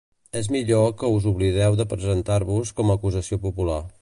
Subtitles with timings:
[0.39, 3.83] És millor que us oblideu de presentar-vos com a acusació popular.